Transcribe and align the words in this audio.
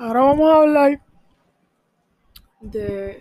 Ahora 0.00 0.20
vamos 0.20 0.48
a 0.48 0.56
hablar 0.58 1.00
de 2.60 3.20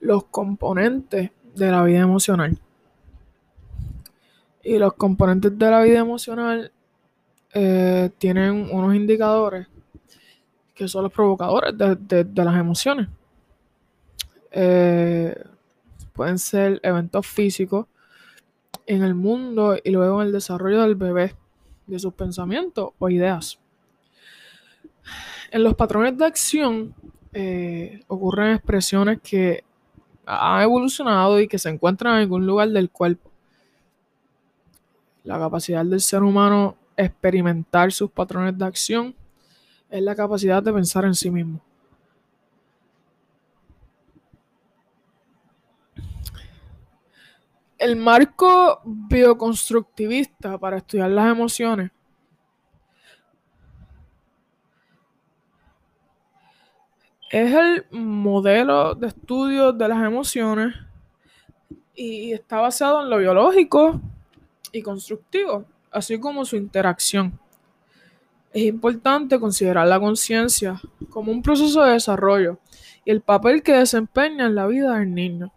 los 0.00 0.24
componentes 0.24 1.30
de 1.54 1.70
la 1.70 1.84
vida 1.84 2.00
emocional. 2.00 2.58
Y 4.64 4.76
los 4.78 4.94
componentes 4.94 5.56
de 5.56 5.70
la 5.70 5.82
vida 5.82 6.00
emocional 6.00 6.72
eh, 7.52 8.10
tienen 8.18 8.68
unos 8.72 8.96
indicadores 8.96 9.68
que 10.74 10.88
son 10.88 11.04
los 11.04 11.12
provocadores 11.12 11.78
de, 11.78 12.26
las 12.42 12.58
emociones. 12.58 13.08
Eh, 14.50 15.32
pueden 16.12 16.40
ser 16.40 16.80
eventos 16.82 17.24
físicos 17.24 17.86
en 18.84 19.04
el 19.04 19.14
mundo 19.14 19.76
y 19.84 19.90
luego 19.92 20.20
en 20.20 20.26
el 20.26 20.32
desarrollo 20.32 20.82
del 20.82 20.96
bebé, 20.96 21.36
de 21.86 22.00
sus 22.00 22.14
pensamientos 22.14 22.90
o 22.98 23.08
ideas. 23.08 23.60
En 25.50 25.62
los 25.62 25.74
patrones 25.74 26.16
de 26.16 26.24
acción 26.24 26.94
eh, 27.32 28.02
ocurren 28.08 28.54
expresiones 28.54 29.20
que 29.20 29.64
han 30.26 30.62
evolucionado 30.62 31.40
y 31.40 31.48
que 31.48 31.58
se 31.58 31.68
encuentran 31.68 32.14
en 32.14 32.20
algún 32.20 32.46
lugar 32.46 32.68
del 32.70 32.90
cuerpo. 32.90 33.30
La 35.24 35.38
capacidad 35.38 35.84
del 35.84 36.00
ser 36.00 36.22
humano 36.22 36.76
experimentar 36.96 37.92
sus 37.92 38.10
patrones 38.10 38.56
de 38.56 38.64
acción 38.64 39.14
es 39.90 40.02
la 40.02 40.14
capacidad 40.14 40.62
de 40.62 40.72
pensar 40.72 41.04
en 41.04 41.14
sí 41.14 41.30
mismo. 41.30 41.60
El 47.78 47.96
marco 47.96 48.80
bioconstructivista 48.84 50.56
para 50.58 50.78
estudiar 50.78 51.10
las 51.10 51.30
emociones 51.30 51.90
es 57.34 57.52
el 57.52 57.84
modelo 57.90 58.94
de 58.94 59.08
estudio 59.08 59.72
de 59.72 59.88
las 59.88 60.04
emociones 60.04 60.72
y 61.92 62.32
está 62.32 62.60
basado 62.60 63.02
en 63.02 63.10
lo 63.10 63.18
biológico 63.18 64.00
y 64.70 64.82
constructivo, 64.82 65.64
así 65.90 66.20
como 66.20 66.44
su 66.44 66.54
interacción. 66.54 67.36
Es 68.52 68.62
importante 68.62 69.40
considerar 69.40 69.88
la 69.88 69.98
conciencia 69.98 70.80
como 71.10 71.32
un 71.32 71.42
proceso 71.42 71.82
de 71.82 71.94
desarrollo 71.94 72.58
y 73.04 73.10
el 73.10 73.20
papel 73.20 73.64
que 73.64 73.72
desempeña 73.72 74.46
en 74.46 74.54
la 74.54 74.68
vida 74.68 74.96
del 74.96 75.12
niño. 75.12 75.52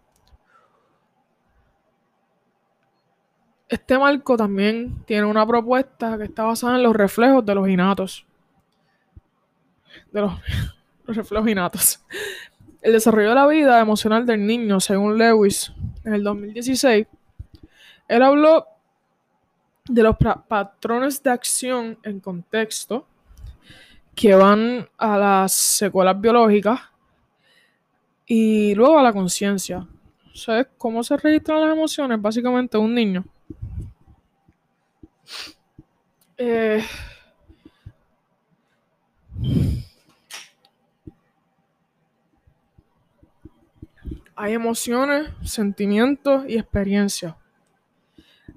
Este 3.70 4.00
marco 4.00 4.36
también 4.36 5.04
tiene 5.06 5.28
una 5.28 5.46
propuesta 5.46 6.18
que 6.18 6.24
está 6.24 6.42
basada 6.42 6.78
en 6.78 6.82
los 6.82 6.96
reflejos 6.96 7.46
de 7.46 7.54
los 7.54 7.70
innatos. 7.70 8.26
De 10.12 10.22
los 10.22 10.34
reflejos 11.16 11.50
innatos. 11.50 12.00
El 12.82 12.94
desarrollo 12.94 13.30
de 13.30 13.36
la 13.36 13.48
vida 13.48 13.80
emocional 13.80 14.26
del 14.26 14.46
niño, 14.46 14.80
según 14.80 15.18
Lewis, 15.18 15.72
en 16.04 16.14
el 16.14 16.24
2016, 16.24 17.08
él 18.08 18.22
habló 18.22 18.66
de 19.86 20.04
los 20.04 20.16
patrones 20.48 21.22
de 21.24 21.30
acción 21.30 21.98
en 22.04 22.20
contexto 22.20 23.08
que 24.16 24.34
van 24.36 24.88
a 24.98 25.18
las 25.18 25.54
secuelas 25.54 26.20
biológicas 26.20 26.82
y 28.26 28.74
luego 28.76 29.00
a 29.00 29.04
la 29.04 29.14
conciencia. 29.14 29.88
¿Sabes 30.34 30.68
cómo 30.78 31.04
se 31.04 31.18
registran 31.18 31.62
las 31.62 31.72
emociones? 31.72 32.22
Básicamente 32.22 32.78
un 32.78 32.94
niño. 32.94 33.26
Eh, 36.38 36.84
hay 44.38 44.54
emociones, 44.54 45.30
sentimientos 45.42 46.46
y 46.48 46.58
experiencias. 46.58 47.34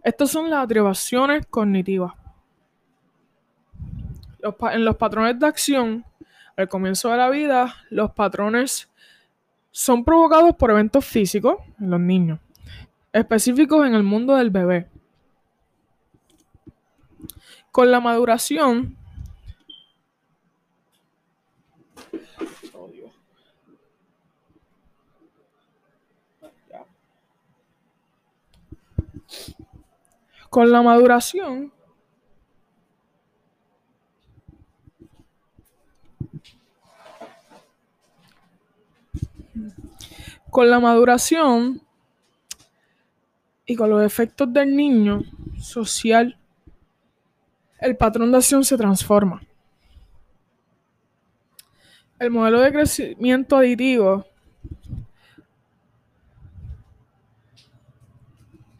Estas 0.04 0.30
son 0.30 0.50
las 0.50 0.64
atribuciones 0.64 1.46
cognitivas. 1.46 2.12
en 4.72 4.84
los 4.84 4.96
patrones 4.96 5.38
de 5.38 5.46
acción, 5.46 6.04
al 6.56 6.68
comienzo 6.68 7.10
de 7.10 7.16
la 7.16 7.30
vida, 7.30 7.74
los 7.88 8.10
patrones 8.12 8.90
son 9.70 10.04
provocados 10.04 10.54
por 10.56 10.70
eventos 10.70 11.04
físicos 11.04 11.56
en 11.78 11.90
los 11.90 12.00
niños, 12.00 12.40
específicos 13.12 13.86
en 13.86 13.94
el 13.94 14.02
mundo 14.02 14.36
del 14.36 14.50
bebé. 14.50 14.86
Con 17.70 17.90
la 17.90 18.00
maduración, 18.00 18.96
Con 30.50 30.70
la 30.72 30.82
maduración, 30.82 31.72
con 40.50 40.68
la 40.68 40.80
maduración 40.80 41.80
y 43.64 43.76
con 43.76 43.90
los 43.90 44.02
efectos 44.02 44.52
del 44.52 44.74
niño 44.74 45.22
social, 45.60 46.36
el 47.78 47.96
patrón 47.96 48.32
de 48.32 48.38
acción 48.38 48.64
se 48.64 48.76
transforma. 48.76 49.40
El 52.18 52.30
modelo 52.30 52.60
de 52.60 52.72
crecimiento 52.72 53.56
aditivo 53.56 54.26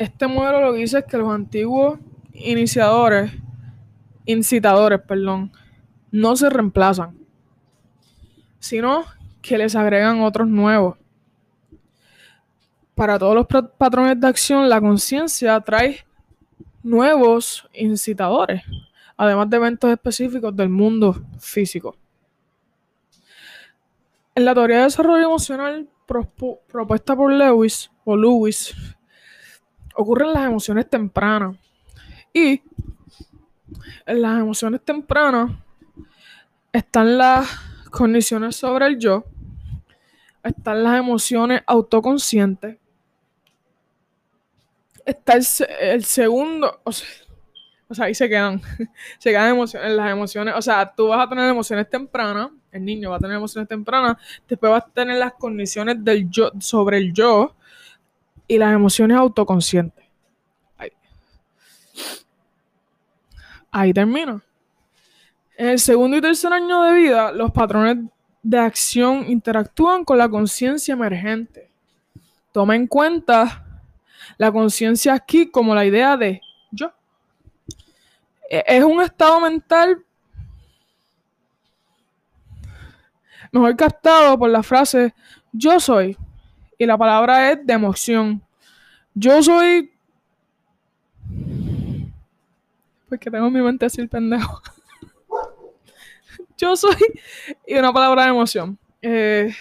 Este 0.00 0.26
modelo 0.26 0.62
lo 0.62 0.72
que 0.72 0.78
dice 0.78 1.00
es 1.00 1.04
que 1.04 1.18
los 1.18 1.30
antiguos 1.30 1.98
iniciadores, 2.32 3.32
incitadores, 4.24 4.98
perdón, 5.02 5.52
no 6.10 6.36
se 6.36 6.48
reemplazan, 6.48 7.18
sino 8.58 9.04
que 9.42 9.58
les 9.58 9.76
agregan 9.76 10.22
otros 10.22 10.48
nuevos. 10.48 10.96
Para 12.94 13.18
todos 13.18 13.34
los 13.34 13.46
patrones 13.76 14.18
de 14.18 14.26
acción, 14.26 14.70
la 14.70 14.80
conciencia 14.80 15.60
trae 15.60 15.98
nuevos 16.82 17.68
incitadores, 17.74 18.62
además 19.18 19.50
de 19.50 19.56
eventos 19.58 19.90
específicos 19.90 20.56
del 20.56 20.70
mundo 20.70 21.26
físico. 21.38 21.94
En 24.34 24.46
la 24.46 24.54
teoría 24.54 24.78
de 24.78 24.84
desarrollo 24.84 25.26
emocional 25.26 25.90
propuesta 26.06 27.14
por 27.14 27.30
Lewis 27.30 27.90
o 28.04 28.16
Lewis, 28.16 28.74
ocurren 29.94 30.32
las 30.32 30.46
emociones 30.46 30.88
tempranas. 30.88 31.56
Y 32.32 32.62
en 34.06 34.22
las 34.22 34.40
emociones 34.40 34.80
tempranas 34.84 35.52
están 36.72 37.18
las 37.18 37.48
condiciones 37.90 38.56
sobre 38.56 38.86
el 38.86 38.98
yo, 38.98 39.24
están 40.42 40.84
las 40.84 40.98
emociones 40.98 41.62
autoconscientes, 41.66 42.78
está 45.04 45.34
el, 45.80 46.04
segundo, 46.04 46.80
o 46.84 46.92
sea, 46.92 48.06
ahí 48.06 48.14
se 48.14 48.28
quedan, 48.28 48.62
se 49.18 49.30
quedan 49.30 49.50
emociones, 49.50 49.92
las 49.92 50.10
emociones, 50.10 50.54
o 50.56 50.62
sea, 50.62 50.92
tú 50.94 51.08
vas 51.08 51.26
a 51.26 51.28
tener 51.28 51.48
emociones 51.50 51.90
tempranas, 51.90 52.50
el 52.70 52.84
niño 52.84 53.10
va 53.10 53.16
a 53.16 53.20
tener 53.20 53.36
emociones 53.36 53.68
tempranas, 53.68 54.16
después 54.48 54.70
vas 54.70 54.84
a 54.84 54.90
tener 54.90 55.16
las 55.16 55.34
condiciones 55.34 56.02
del 56.04 56.30
yo, 56.30 56.52
sobre 56.60 56.98
el 56.98 57.12
yo, 57.12 57.56
y 58.50 58.58
las 58.58 58.74
emociones 58.74 59.16
autoconscientes. 59.16 60.04
Ahí, 60.76 60.90
Ahí 63.70 63.92
termino. 63.92 64.42
En 65.56 65.68
el 65.68 65.78
segundo 65.78 66.16
y 66.16 66.20
tercer 66.20 66.52
año 66.52 66.82
de 66.82 66.94
vida, 66.94 67.30
los 67.30 67.52
patrones 67.52 68.10
de 68.42 68.58
acción 68.58 69.30
interactúan 69.30 70.04
con 70.04 70.18
la 70.18 70.28
conciencia 70.28 70.94
emergente. 70.94 71.70
Toma 72.50 72.74
en 72.74 72.88
cuenta 72.88 73.84
la 74.36 74.50
conciencia 74.50 75.14
aquí 75.14 75.48
como 75.48 75.72
la 75.72 75.84
idea 75.84 76.16
de 76.16 76.40
yo. 76.72 76.92
E, 78.50 78.64
es 78.66 78.82
un 78.82 79.00
estado 79.00 79.38
mental 79.38 80.04
mejor 83.52 83.76
captado 83.76 84.36
por 84.36 84.50
la 84.50 84.64
frase 84.64 85.14
yo 85.52 85.78
soy 85.78 86.16
y 86.80 86.86
la 86.86 86.96
palabra 86.96 87.52
es 87.52 87.66
de 87.66 87.74
emoción. 87.74 88.42
Yo 89.12 89.42
soy. 89.42 89.92
Porque 93.06 93.30
tengo 93.30 93.50
mi 93.50 93.60
mente 93.60 93.84
así 93.84 94.00
el 94.00 94.08
pendejo. 94.08 94.62
yo 96.56 96.74
soy. 96.76 96.96
Y 97.66 97.74
una 97.74 97.92
palabra 97.92 98.22
de 98.22 98.30
emoción. 98.30 98.78
Eh, 99.02 99.54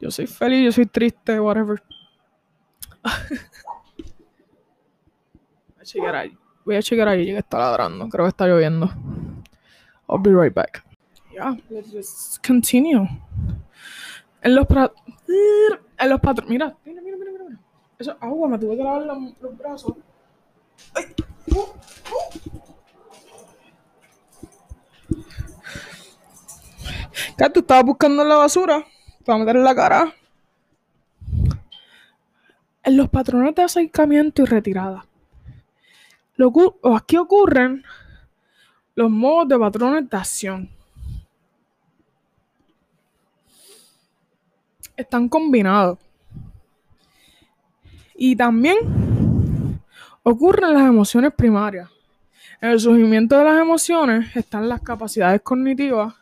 yo 0.00 0.10
soy 0.10 0.26
feliz, 0.26 0.64
yo 0.64 0.72
soy 0.72 0.86
triste, 0.86 1.38
whatever. 1.38 1.80
Voy 3.04 3.38
a 5.78 5.84
chequear 5.84 6.16
ahí. 6.16 6.36
Voy 6.64 6.74
a 6.74 6.82
chequear 6.82 7.06
ahí 7.06 7.26
que 7.26 7.38
está 7.38 7.58
ladrando. 7.58 8.08
Creo 8.08 8.24
que 8.24 8.30
está 8.30 8.48
lloviendo. 8.48 8.86
I'll 10.08 10.20
be 10.20 10.34
right 10.34 10.52
back. 10.52 10.84
Yeah, 11.32 11.56
let's 11.70 12.40
continue. 12.44 13.06
En 14.42 14.54
los, 14.54 14.66
pra- 14.66 14.92
en 15.98 16.08
los 16.10 16.20
patrones. 16.20 16.50
Mira, 16.50 16.76
mira, 16.84 17.02
mira, 17.02 17.16
mira, 17.16 17.30
mira. 17.48 17.60
Eso 17.98 18.12
es 18.12 18.16
agua, 18.20 18.48
me 18.48 18.58
tuve 18.58 18.76
que 18.76 18.84
lavar 18.84 19.02
la- 19.02 19.14
los 19.40 19.58
brazos. 19.58 19.94
Ay. 20.94 21.04
¿Qué? 27.36 27.50
¿Tú 27.50 27.60
estabas 27.60 27.84
buscando 27.84 28.24
la 28.24 28.36
basura? 28.36 28.84
Para 29.24 29.38
meter 29.38 29.56
en 29.56 29.64
la 29.64 29.74
cara. 29.74 30.14
En 32.82 32.96
los 32.96 33.08
patrones 33.08 33.54
de 33.54 33.62
acercamiento 33.62 34.42
y 34.42 34.46
retirada. 34.46 35.04
Lo 36.36 36.52
aquí 36.96 37.16
ocurren 37.16 37.84
los 38.94 39.10
modos 39.10 39.48
de 39.48 39.58
patrones 39.58 40.08
de 40.08 40.16
acción. 40.16 40.70
Están 44.98 45.28
combinados. 45.28 45.96
Y 48.16 48.34
también 48.34 49.80
ocurren 50.24 50.74
las 50.74 50.88
emociones 50.88 51.32
primarias. 51.32 51.88
En 52.60 52.70
el 52.70 52.80
surgimiento 52.80 53.38
de 53.38 53.44
las 53.44 53.60
emociones 53.60 54.34
están 54.34 54.68
las 54.68 54.80
capacidades 54.80 55.40
cognitivas 55.42 56.16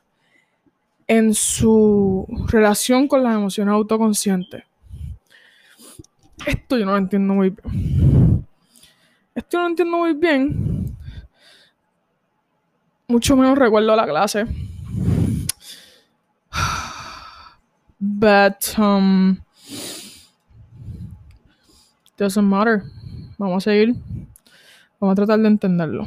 en 1.07 1.33
su 1.33 2.27
relación 2.49 3.09
con 3.09 3.23
las 3.23 3.35
emociones 3.35 3.73
autoconscientes. 3.73 4.65
Esto 6.47 6.77
yo 6.77 6.85
no 6.85 6.93
lo 6.93 6.99
entiendo 6.99 7.33
muy 7.33 7.49
bien. 7.49 8.47
Esto 9.35 9.49
yo 9.53 9.59
no 9.59 9.65
lo 9.65 9.71
entiendo 9.71 9.97
muy 9.97 10.13
bien. 10.13 10.97
Mucho 13.09 13.37
menos 13.39 13.57
recuerdo 13.57 13.97
la 13.97 14.07
clase. 14.07 14.45
But 18.01 18.79
um 18.79 19.43
doesn't 22.17 22.49
matter. 22.49 22.85
Vamos 23.39 23.67
a 23.67 23.71
seguir. 23.71 23.95
Vamos 25.01 25.13
a 25.13 25.17
tratar 25.17 25.39
de 25.41 25.49
entenderlo. 25.49 26.07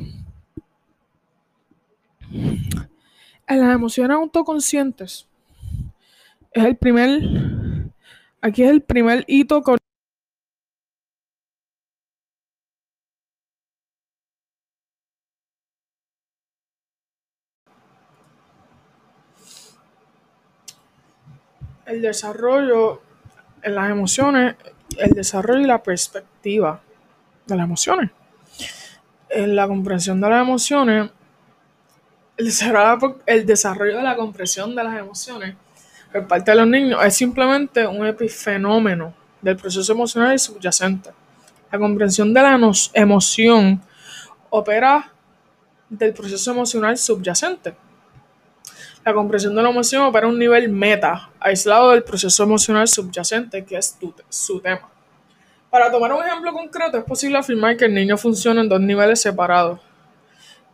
En 2.31 3.59
las 3.59 3.73
emociones 3.75 4.15
autoconscientes 4.15 5.27
es 6.51 6.65
el 6.65 6.77
primer 6.77 7.21
aquí 8.41 8.63
es 8.63 8.69
el 8.69 8.81
primer 8.81 9.23
hito 9.27 9.61
con 9.61 9.77
el 21.89 22.01
desarrollo 22.01 23.01
en 23.63 23.75
las 23.75 23.89
emociones, 23.89 24.55
el 24.97 25.11
desarrollo 25.11 25.61
y 25.61 25.65
la 25.65 25.81
perspectiva 25.81 26.81
de 27.47 27.55
las 27.55 27.65
emociones. 27.65 28.11
En 29.29 29.55
la 29.55 29.67
comprensión 29.67 30.21
de 30.21 30.29
las 30.29 30.41
emociones, 30.41 31.09
el 32.37 32.45
desarrollo, 32.45 33.19
el 33.25 33.45
desarrollo 33.45 33.97
de 33.97 34.03
la 34.03 34.15
comprensión 34.15 34.75
de 34.75 34.83
las 34.83 34.97
emociones 34.97 35.55
por 36.11 36.27
parte 36.27 36.51
de 36.51 36.57
los 36.57 36.67
niños 36.67 36.99
es 37.03 37.15
simplemente 37.15 37.85
un 37.85 38.05
epifenómeno 38.05 39.13
del 39.41 39.57
proceso 39.57 39.91
emocional 39.91 40.35
y 40.35 40.39
subyacente. 40.39 41.11
La 41.71 41.79
comprensión 41.79 42.33
de 42.33 42.41
la 42.41 42.59
emoción 42.93 43.81
opera 44.49 45.11
del 45.89 46.13
proceso 46.13 46.51
emocional 46.51 46.97
subyacente. 46.97 47.75
La 49.05 49.13
comprensión 49.13 49.55
de 49.55 49.63
la 49.63 49.69
emoción 49.69 50.03
opera 50.03 50.27
a 50.27 50.29
un 50.29 50.37
nivel 50.37 50.69
meta, 50.69 51.29
aislado 51.39 51.91
del 51.91 52.03
proceso 52.03 52.43
emocional 52.43 52.87
subyacente, 52.87 53.63
que 53.63 53.77
es 53.77 53.97
su 54.29 54.59
tema. 54.59 54.89
Para 55.69 55.91
tomar 55.91 56.11
un 56.13 56.25
ejemplo 56.25 56.51
concreto, 56.51 56.97
es 56.97 57.03
posible 57.03 57.37
afirmar 57.37 57.77
que 57.77 57.85
el 57.85 57.93
niño 57.93 58.17
funciona 58.17 58.61
en 58.61 58.69
dos 58.69 58.81
niveles 58.81 59.21
separados. 59.21 59.79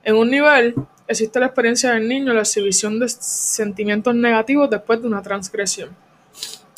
En 0.04 0.16
un 0.16 0.30
nivel 0.30 0.74
existe 1.08 1.40
la 1.40 1.48
experiencia 1.48 1.92
del 1.92 2.08
niño, 2.08 2.34
la 2.34 2.42
exhibición 2.42 3.00
de 3.00 3.10
sentimientos 3.10 4.16
negativos 4.16 4.70
después 4.70 5.02
de 5.02 5.08
una 5.08 5.22
transgresión. 5.22 5.96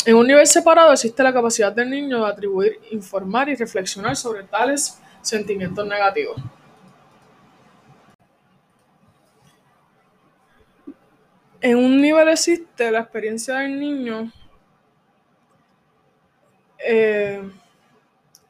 En 0.05 0.15
un 0.15 0.25
nivel 0.25 0.47
separado 0.47 0.93
existe 0.93 1.21
la 1.21 1.33
capacidad 1.33 1.71
del 1.71 1.89
niño 1.89 2.23
de 2.23 2.31
atribuir, 2.31 2.79
informar 2.91 3.49
y 3.49 3.55
reflexionar 3.55 4.15
sobre 4.15 4.43
tales 4.43 4.99
sentimientos 5.21 5.85
negativos. 5.85 6.37
En 11.59 11.77
un 11.77 11.99
nivel 11.99 12.29
existe 12.29 12.91
la 12.91 12.99
experiencia 12.99 13.55
del 13.55 13.79
niño 13.79 14.31
eh, 16.77 17.41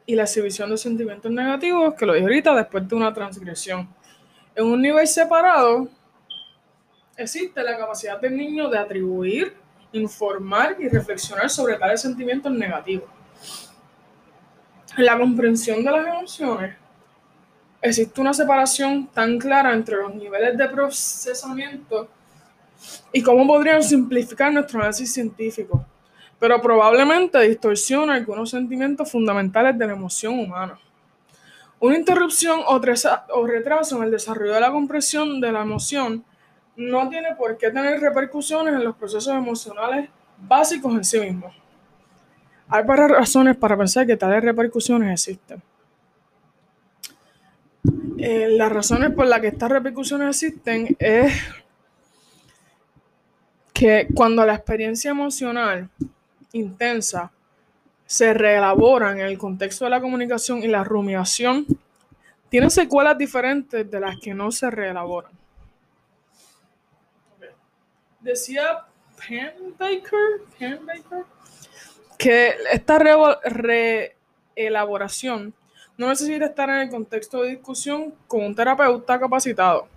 y 0.06 0.14
la 0.14 0.24
exhibición 0.24 0.70
de 0.70 0.78
sentimientos 0.78 1.32
negativos, 1.32 1.94
que 1.94 2.06
lo 2.06 2.14
dije 2.14 2.26
ahorita, 2.26 2.54
después 2.56 2.88
de 2.88 2.96
una 2.96 3.14
transgresión. 3.14 3.88
En 4.56 4.66
un 4.66 4.82
nivel 4.82 5.08
separado 5.08 5.88
existe 7.16 7.64
la 7.64 7.78
capacidad 7.78 8.20
del 8.20 8.36
niño 8.36 8.70
de 8.70 8.78
atribuir, 8.78 9.56
informar 9.94 10.76
y 10.80 10.90
reflexionar 10.90 11.50
sobre 11.50 11.76
tales 11.76 12.02
sentimientos 12.02 12.52
negativos. 12.52 13.10
En 14.98 15.06
la 15.06 15.18
comprensión 15.18 15.84
de 15.84 15.92
las 15.92 16.08
emociones 16.08 16.76
existe 17.82 18.20
una 18.20 18.34
separación 18.34 19.08
tan 19.08 19.38
clara 19.38 19.74
entre 19.74 19.96
los 19.96 20.14
niveles 20.14 20.58
de 20.58 20.68
procesamiento 20.68 22.10
y 23.12 23.22
cómo 23.22 23.48
podrían 23.48 23.84
simplificar 23.84 24.52
nuestro 24.52 24.80
análisis 24.80 25.14
científico, 25.14 25.86
pero 26.40 26.62
probablemente 26.62 27.40
distorsiona 27.42 28.16
algunos 28.16 28.50
sentimientos 28.50 29.12
fundamentales 29.12 29.78
de 29.78 29.88
la 29.88 29.94
emoción 29.94 30.40
humana. 30.40 30.80
Una 31.80 31.96
interrupción 31.96 32.62
o, 32.66 32.80
retraso 33.48 33.98
en 33.98 34.04
el 34.04 34.12
desarrollo 34.12 34.54
de 34.54 34.62
la 34.62 34.72
comprensión 34.72 35.40
de 35.40 35.52
la 35.52 35.62
emoción 35.62 36.24
no 36.76 37.08
tiene 37.10 37.36
por 37.36 37.58
qué 37.58 37.70
tener 37.70 38.00
repercusiones 38.00 38.74
en 38.74 38.84
los 38.84 38.96
procesos 38.96 39.34
emocionales 39.34 40.10
básicos 40.40 40.94
en 40.94 41.04
sí 41.04 41.20
mismos. 41.20 41.56
Hay 42.68 42.84
varias 42.84 43.12
razones 43.12 43.56
para 43.56 43.78
pensar 43.78 44.06
que 44.06 44.18
tales 44.18 44.44
repercusiones 44.44 45.12
existen. 45.12 45.62
Eh, 48.18 48.50
las 48.50 48.72
razones 48.72 49.12
por 49.12 49.28
las 49.28 49.40
que 49.40 49.48
estas 49.48 49.72
repercusiones 49.72 50.30
existen 50.30 50.96
es 51.00 51.32
que 53.78 54.08
cuando 54.14 54.44
la 54.44 54.56
experiencia 54.56 55.12
emocional 55.12 55.88
intensa 56.54 57.32
se 58.08 58.34
reelabora 58.34 59.12
en 59.12 59.20
el 59.20 59.38
contexto 59.38 59.86
de 59.86 59.92
la 59.92 60.02
comunicación 60.02 60.64
y 60.64 60.68
la 60.68 60.84
rumiación, 60.84 61.66
tiene 62.50 62.72
secuelas 62.72 63.18
diferentes 63.18 63.90
de 63.92 64.00
las 64.00 64.18
que 64.20 64.34
no 64.34 64.52
se 64.52 64.72
reelaboran. 64.72 65.32
Decía 68.20 68.86
Penbaker, 69.28 70.42
Penbaker 70.58 71.26
que 72.18 72.56
esta 72.72 72.98
re- 72.98 74.16
reelaboración 74.56 75.54
no 75.98 76.08
necesita 76.08 76.46
estar 76.46 76.68
en 76.70 76.78
el 76.78 76.90
contexto 76.90 77.44
de 77.44 77.52
discusión 77.52 78.16
con 78.28 78.44
un 78.44 78.56
terapeuta 78.56 79.20
capacitado, 79.20 79.88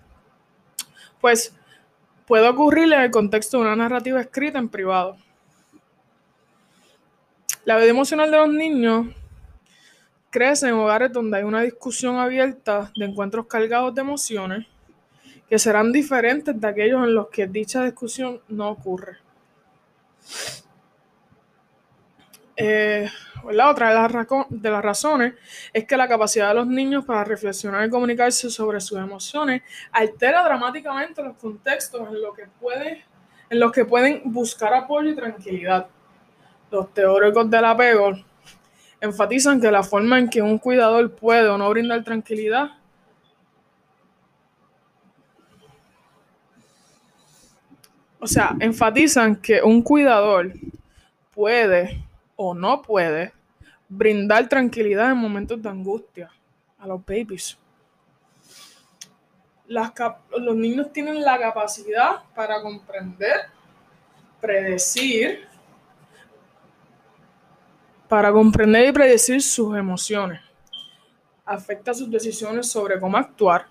pues 1.18 1.54
puede 2.30 2.48
ocurrir 2.48 2.92
en 2.92 3.00
el 3.00 3.10
contexto 3.10 3.56
de 3.56 3.64
una 3.64 3.74
narrativa 3.74 4.20
escrita 4.20 4.60
en 4.60 4.68
privado. 4.68 5.16
La 7.64 7.76
vida 7.76 7.88
emocional 7.88 8.30
de 8.30 8.36
los 8.36 8.48
niños 8.48 9.08
crece 10.30 10.68
en 10.68 10.74
hogares 10.74 11.12
donde 11.12 11.38
hay 11.38 11.42
una 11.42 11.62
discusión 11.62 12.18
abierta 12.18 12.92
de 12.94 13.06
encuentros 13.06 13.48
cargados 13.48 13.92
de 13.96 14.02
emociones 14.02 14.64
que 15.48 15.58
serán 15.58 15.90
diferentes 15.90 16.60
de 16.60 16.68
aquellos 16.68 17.02
en 17.02 17.16
los 17.16 17.30
que 17.30 17.48
dicha 17.48 17.82
discusión 17.82 18.40
no 18.46 18.68
ocurre. 18.68 19.18
Eh, 22.56 23.08
la 23.50 23.70
otra 23.70 23.88
de 24.48 24.70
las, 24.70 24.82
razones 24.84 25.34
es 25.72 25.84
que 25.84 25.96
la 25.96 26.08
capacidad 26.08 26.48
de 26.48 26.54
los 26.54 26.66
niños 26.66 27.04
para 27.04 27.24
reflexionar 27.24 27.86
y 27.86 27.90
comunicarse 27.90 28.50
sobre 28.50 28.80
sus 28.80 28.98
emociones 28.98 29.62
altera 29.92 30.44
dramáticamente 30.44 31.22
los 31.22 31.36
contextos 31.36 32.08
en 32.08 32.20
los 32.20 32.34
que, 32.34 32.46
puede- 32.60 33.04
en 33.48 33.60
los 33.60 33.72
que 33.72 33.84
pueden 33.84 34.22
buscar 34.24 34.74
apoyo 34.74 35.10
y 35.10 35.16
tranquilidad. 35.16 35.86
Los 36.70 36.92
teóricos 36.94 37.50
del 37.50 37.64
apego 37.64 38.12
enfatizan 39.00 39.60
que 39.60 39.70
la 39.70 39.82
forma 39.82 40.18
en 40.18 40.28
que 40.28 40.42
un 40.42 40.58
cuidador 40.58 41.10
puede 41.14 41.48
o 41.48 41.58
no 41.58 41.68
brindar 41.70 42.04
tranquilidad 42.04 42.70
o 48.20 48.26
sea, 48.26 48.54
enfatizan 48.60 49.36
que 49.36 49.62
un 49.62 49.82
cuidador 49.82 50.52
puede 51.34 52.04
o 52.42 52.54
no 52.54 52.80
puede 52.80 53.34
brindar 53.86 54.48
tranquilidad 54.48 55.10
en 55.10 55.18
momentos 55.18 55.60
de 55.60 55.68
angustia 55.68 56.30
a 56.78 56.86
los 56.86 57.04
babies. 57.04 57.58
los 59.66 60.56
niños 60.56 60.90
tienen 60.90 61.20
la 61.20 61.38
capacidad 61.38 62.22
para 62.34 62.62
comprender, 62.62 63.42
predecir, 64.40 65.46
para 68.08 68.32
comprender 68.32 68.88
y 68.88 68.92
predecir 68.92 69.42
sus 69.42 69.76
emociones. 69.76 70.40
Afecta 71.44 71.92
sus 71.92 72.10
decisiones 72.10 72.70
sobre 72.70 72.98
cómo 72.98 73.18
actuar. 73.18 73.66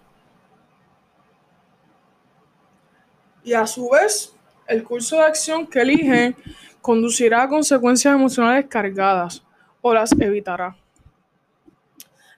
Y 3.43 3.51
a 3.51 3.65
su 3.65 3.89
vez, 3.89 4.31
el 4.67 4.83
curso 4.83 5.15
de 5.15 5.23
acción 5.23 5.65
que 5.65 5.81
eligen 5.81 6.35
conducirá 6.81 7.43
a 7.43 7.49
consecuencias 7.49 8.13
emocionales 8.13 8.65
cargadas 8.67 9.43
o 9.81 9.93
las 9.93 10.11
evitará. 10.13 10.75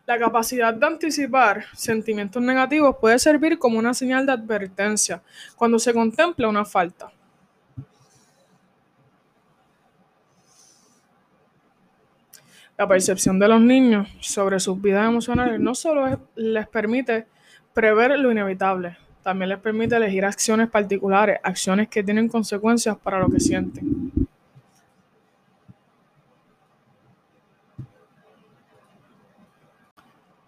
La 0.06 0.20
capacidad 0.20 0.74
de 0.74 0.86
anticipar 0.86 1.66
sentimientos 1.74 2.42
negativos 2.42 2.98
puede 3.00 3.20
servir 3.20 3.58
como 3.58 3.80
una 3.80 3.94
señal 3.94 4.26
de 4.26 4.34
advertencia 4.34 5.22
cuando 5.56 5.80
se 5.80 5.94
contempla 5.94 6.50
una 6.50 6.66
falta. 6.66 7.12
La 12.78 12.88
percepción 12.88 13.38
de 13.38 13.48
los 13.48 13.62
niños 13.62 14.10
sobre 14.22 14.60
sus 14.60 14.82
vidas 14.82 15.08
emocionales 15.08 15.60
no 15.60 15.76
solo 15.76 16.20
les 16.36 16.68
permite 16.68 17.28
prever 17.74 18.18
lo 18.18 18.32
inevitable, 18.32 18.98
también 19.22 19.50
les 19.50 19.60
permite 19.60 19.96
elegir 19.96 20.26
acciones 20.26 20.68
particulares, 20.68 21.40
acciones 21.44 21.90
que 21.90 22.04
tienen 22.04 22.28
consecuencias 22.28 22.98
para 22.98 23.20
lo 23.20 23.30
que 23.30 23.40
sienten. 23.40 24.12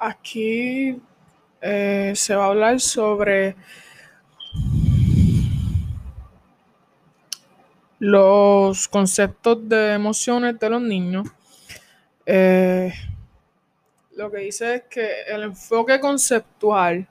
Aquí 0.05 1.01
eh, 1.62 2.12
se 2.13 2.36
va 2.36 2.43
a 2.43 2.48
hablar 2.50 2.81
sobre 2.81 3.55
los 8.00 8.89
conceptos 8.89 9.69
de 9.69 9.93
emociones 9.93 10.60
de 10.60 10.69
los 10.69 10.81
niños. 10.81 11.29
Eh, 12.25 12.91
lo 14.17 14.29
que 14.29 14.39
dice 14.39 14.75
es 14.75 14.83
que 14.89 15.22
el 15.22 15.43
enfoque 15.43 15.98
conceptual 16.01 17.07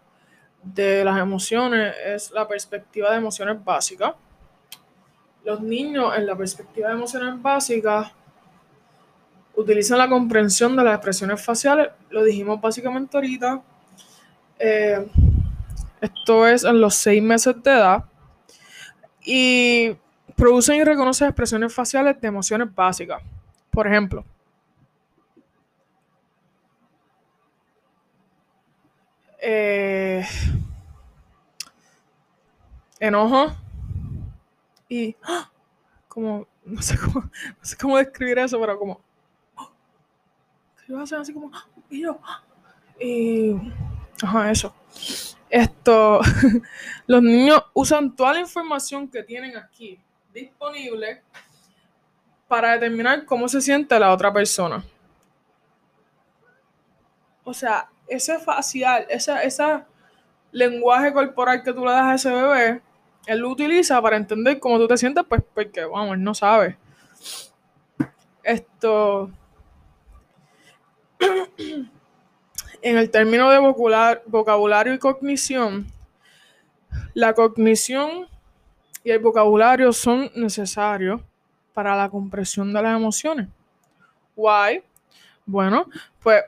de 0.63 1.03
las 1.03 1.19
emociones 1.19 1.95
es 2.05 2.31
la 2.31 2.47
perspectiva 2.47 3.11
de 3.11 3.17
emociones 3.17 3.65
básicas. 3.65 4.13
Los 5.45 5.63
niños 5.63 6.15
en 6.15 6.27
la 6.27 6.37
perspectiva 6.37 6.89
de 6.89 6.97
emociones 6.97 7.41
básicas 7.41 8.13
utilizan 9.57 9.99
la 9.99 10.09
comprensión 10.09 10.77
de 10.77 10.85
las 10.85 10.95
expresiones 10.95 11.45
faciales, 11.45 11.89
lo 12.11 12.25
dijimos 12.25 12.61
básicamente 12.61 13.17
ahorita. 13.17 13.63
Eh, 14.59 15.07
esto 16.01 16.47
es 16.47 16.65
en 16.65 16.81
los 16.81 16.95
seis 16.95 17.23
meses 17.23 17.55
de 17.63 17.71
edad. 17.71 18.05
Y 19.25 19.97
producen 20.37 20.77
y 20.77 20.85
reconocen 20.85 21.29
expresiones 21.29 21.73
faciales 21.73 22.21
de 22.21 22.29
emociones 22.29 22.75
básicas. 22.75 23.23
Por 23.71 23.87
ejemplo, 23.87 24.25
eh, 29.41 30.27
enojo 33.01 33.53
y 34.89 35.17
¡ah! 35.23 35.51
como 36.07 36.47
no 36.65 36.83
sé 36.83 36.99
cómo, 36.99 37.23
no 37.23 37.65
sé 37.65 37.77
cómo 37.77 37.99
describir 37.99 38.39
eso, 38.39 38.61
pero 38.61 38.79
como 38.79 39.01
a 41.01 41.03
hacer 41.03 41.19
así 41.19 41.33
como, 41.33 41.51
y 41.91 42.03
yo, 42.03 42.19
y, 43.01 43.57
ajá, 44.23 44.51
eso. 44.51 44.75
Esto, 45.51 46.21
los 47.07 47.23
niños 47.23 47.63
usan 47.75 48.15
toda 48.15 48.35
la 48.35 48.41
información 48.41 49.09
que 49.09 49.23
tienen 49.23 49.57
aquí 49.57 50.01
disponible 50.33 51.23
para 52.49 52.73
determinar 52.73 53.25
cómo 53.25 53.49
se 53.49 53.61
siente 53.61 53.99
la 53.99 54.13
otra 54.13 54.33
persona. 54.33 54.83
O 57.45 57.53
sea, 57.53 57.91
ese 58.07 58.39
facial, 58.39 59.07
ese, 59.09 59.33
ese 59.45 59.85
lenguaje 60.53 61.13
corporal 61.13 61.63
que 61.63 61.73
tú 61.73 61.85
le 61.85 61.93
das 61.93 62.05
a 62.05 62.15
ese 62.15 62.31
bebé, 62.31 62.83
él 63.27 63.39
lo 63.39 63.51
utiliza 63.51 64.01
para 64.01 64.17
entender 64.17 64.59
cómo 64.59 64.79
tú 64.79 64.87
te 64.87 64.97
sientes, 64.97 65.25
pues 65.29 65.43
porque, 65.55 65.85
vamos, 65.85 66.15
él 66.15 66.23
no 66.23 66.35
sabe. 66.35 66.77
Esto, 68.43 69.31
en 72.83 72.99
el 72.99 73.11
término 73.11 73.51
de 73.51 73.59
vocabulario 74.27 74.95
y 74.95 74.99
cognición, 74.99 75.87
la 77.15 77.33
cognición 77.35 78.27
y 79.05 79.11
el 79.11 79.19
vocabulario 79.19 79.93
son 79.93 80.31
necesarios 80.35 81.21
para 81.73 81.97
la 81.97 82.09
comprensión 82.09 82.73
de 82.73 82.83
las 82.83 82.97
emociones. 82.97 83.49
Why? 84.37 84.83
Bueno, 85.47 85.89
pues 86.23 86.43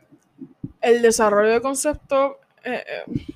el 0.81 1.02
desarrollo 1.02 1.50
de 1.50 1.61
conceptos 1.61 2.37
eh, 2.64 2.85
eh, 2.87 3.26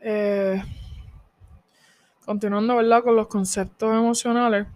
eh 0.00 0.62
continuando 2.24 2.76
¿verdad? 2.76 3.02
con 3.02 3.16
los 3.16 3.26
conceptos 3.26 3.90
emocionales, 3.94 4.66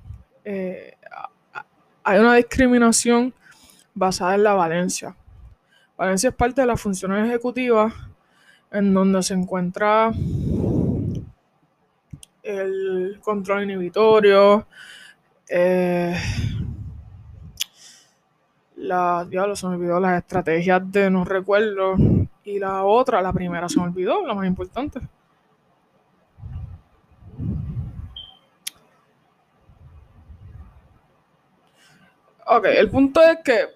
eh, 0.44 0.94
hay 2.04 2.18
una 2.18 2.34
discriminación 2.34 3.34
basada 3.94 4.34
en 4.34 4.44
la 4.44 4.54
valencia. 4.54 5.16
Valencia 5.96 6.30
es 6.30 6.36
parte 6.36 6.60
de 6.60 6.66
las 6.66 6.80
funciones 6.80 7.26
ejecutivas 7.26 7.92
en 8.70 8.92
donde 8.92 9.22
se 9.22 9.34
encuentra 9.34 10.12
el 12.42 13.18
control 13.22 13.64
inhibitorio, 13.64 14.66
eh, 15.48 16.16
la, 18.76 19.26
se 19.54 19.66
me 19.66 19.74
olvidó 19.74 19.98
las 19.98 20.18
estrategias 20.18 20.80
de 20.92 21.10
no 21.10 21.24
recuerdo 21.24 21.96
y 22.44 22.58
la 22.58 22.84
otra, 22.84 23.22
la 23.22 23.32
primera 23.32 23.68
se 23.68 23.80
me 23.80 23.86
olvidó, 23.86 24.24
la 24.26 24.34
más 24.34 24.46
importante. 24.46 25.00
Ok, 32.48 32.66
el 32.66 32.88
punto 32.88 33.20
es 33.22 33.38
que 33.44 33.66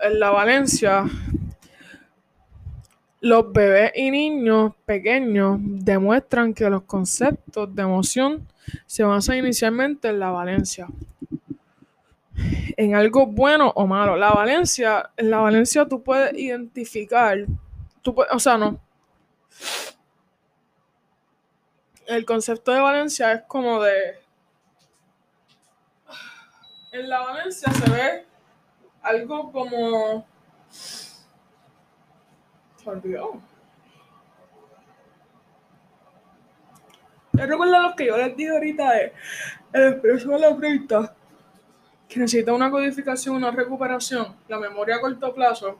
en 0.00 0.18
la 0.18 0.30
Valencia, 0.30 1.04
los 3.20 3.52
bebés 3.52 3.92
y 3.94 4.10
niños 4.10 4.72
pequeños 4.86 5.58
demuestran 5.60 6.54
que 6.54 6.70
los 6.70 6.84
conceptos 6.84 7.74
de 7.74 7.82
emoción 7.82 8.48
se 8.86 9.04
basan 9.04 9.36
inicialmente 9.36 10.08
en 10.08 10.18
la 10.18 10.30
Valencia. 10.30 10.88
En 12.78 12.94
algo 12.94 13.26
bueno 13.26 13.70
o 13.76 13.86
malo. 13.86 14.16
La 14.16 14.30
Valencia, 14.32 15.10
en 15.18 15.30
la 15.30 15.38
Valencia 15.40 15.86
tú 15.86 16.02
puedes 16.02 16.32
identificar, 16.32 17.44
tú 18.00 18.14
o 18.32 18.38
sea, 18.38 18.56
no. 18.56 18.80
El 22.06 22.24
concepto 22.24 22.72
de 22.72 22.80
Valencia 22.80 23.32
es 23.34 23.42
como 23.42 23.82
de 23.82 24.23
en 26.94 27.08
la 27.08 27.20
Valencia 27.20 27.72
se 27.72 27.90
ve 27.90 28.26
algo 29.02 29.50
como. 29.50 30.24
Se 30.70 31.24
olvidó. 32.86 33.40
Recuerda 37.32 37.80
lo 37.80 37.96
que 37.96 38.06
yo 38.06 38.16
les 38.16 38.36
dije 38.36 38.50
ahorita 38.50 38.92
de 38.92 39.12
el 39.72 39.92
expreso 39.94 40.30
de 40.30 40.38
la 40.38 40.48
entrevista 40.50 41.14
que 42.08 42.20
necesita 42.20 42.52
una 42.52 42.70
codificación, 42.70 43.34
una 43.34 43.50
recuperación, 43.50 44.36
la 44.46 44.58
memoria 44.58 44.96
a 44.96 45.00
corto 45.00 45.34
plazo 45.34 45.76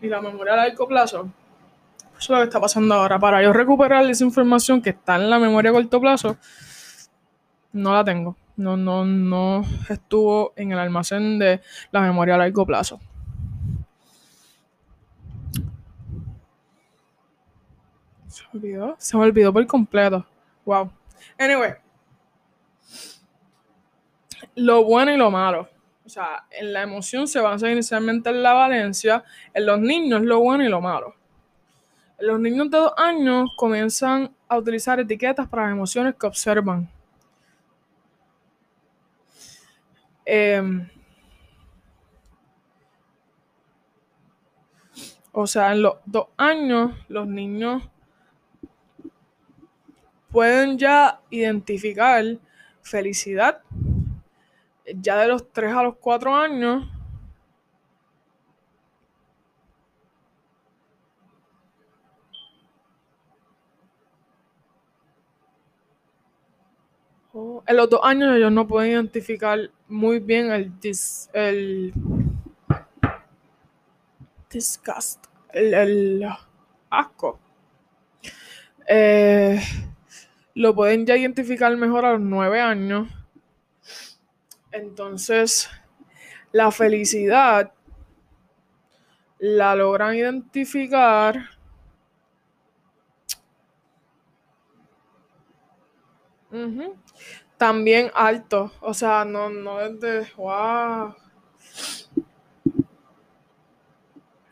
y 0.00 0.08
la 0.08 0.22
memoria 0.22 0.54
a 0.54 0.56
largo 0.56 0.88
plazo. 0.88 1.28
Eso 2.18 2.18
es 2.18 2.28
lo 2.30 2.36
que 2.38 2.44
está 2.44 2.60
pasando 2.60 2.94
ahora. 2.94 3.18
Para 3.18 3.42
yo 3.42 3.52
recuperar 3.52 4.08
esa 4.08 4.24
información 4.24 4.80
que 4.80 4.90
está 4.90 5.16
en 5.16 5.28
la 5.28 5.38
memoria 5.38 5.70
a 5.70 5.74
corto 5.74 6.00
plazo, 6.00 6.38
no 7.72 7.92
la 7.92 8.02
tengo 8.02 8.36
no, 8.56 8.76
no, 8.76 9.04
no 9.04 9.62
estuvo 9.88 10.52
en 10.56 10.72
el 10.72 10.78
almacén 10.78 11.38
de 11.38 11.60
la 11.90 12.00
memoria 12.00 12.34
a 12.34 12.38
largo 12.38 12.64
plazo. 12.66 13.00
Se 18.28 18.42
me 18.52 18.58
olvidó, 18.58 18.96
se 18.98 19.16
me 19.16 19.22
olvidó 19.24 19.52
por 19.52 19.66
completo. 19.66 20.26
Wow. 20.64 20.90
Anyway. 21.38 21.74
Lo 24.54 24.84
bueno 24.84 25.12
y 25.12 25.16
lo 25.16 25.30
malo. 25.30 25.68
O 26.04 26.08
sea, 26.08 26.44
en 26.50 26.72
la 26.72 26.82
emoción 26.82 27.26
se 27.26 27.40
basa 27.40 27.70
inicialmente 27.70 28.30
en 28.30 28.42
la 28.42 28.52
valencia, 28.52 29.24
en 29.52 29.66
los 29.66 29.80
niños 29.80 30.22
lo 30.22 30.40
bueno 30.40 30.64
y 30.64 30.68
lo 30.68 30.80
malo. 30.80 31.14
Los 32.18 32.40
niños 32.40 32.70
de 32.70 32.78
dos 32.78 32.92
años 32.96 33.50
comienzan 33.56 34.34
a 34.48 34.56
utilizar 34.56 34.98
etiquetas 35.00 35.48
para 35.48 35.64
las 35.64 35.72
emociones 35.72 36.14
que 36.14 36.26
observan. 36.26 36.88
Eh, 40.26 40.60
o 45.30 45.46
sea, 45.46 45.72
en 45.72 45.82
los 45.82 45.94
dos 46.04 46.26
años 46.36 46.92
los 47.08 47.28
niños 47.28 47.88
pueden 50.30 50.76
ya 50.76 51.20
identificar 51.30 52.24
felicidad. 52.82 53.62
Ya 54.84 55.16
de 55.18 55.28
los 55.28 55.52
tres 55.52 55.72
a 55.72 55.82
los 55.82 55.96
cuatro 55.96 56.34
años, 56.34 56.88
oh, 67.32 67.62
en 67.66 67.76
los 67.76 67.90
dos 67.90 68.00
años 68.02 68.36
ellos 68.36 68.52
no 68.52 68.66
pueden 68.66 68.92
identificar 68.92 69.70
muy 69.88 70.18
bien 70.18 70.50
el, 70.50 70.78
dis, 70.80 71.30
el 71.32 71.92
disgust, 74.50 75.26
el, 75.52 76.26
asco. 76.90 77.38
Eh, 78.88 79.60
lo 80.54 80.74
pueden 80.74 81.06
ya 81.06 81.16
identificar 81.16 81.76
mejor 81.76 82.04
a 82.04 82.12
los 82.12 82.20
nueve 82.20 82.60
años. 82.60 83.08
Entonces, 84.72 85.68
la 86.52 86.70
felicidad 86.70 87.72
la 89.38 89.74
logran 89.74 90.14
identificar 90.14 91.50
también 97.56 98.10
alto. 98.14 98.72
O 98.80 98.94
sea, 98.94 99.24
no, 99.24 99.50
no 99.50 99.80
es 99.80 99.98
de 100.00 100.26
wow. 100.36 101.14